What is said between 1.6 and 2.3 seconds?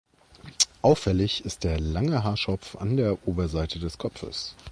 der lange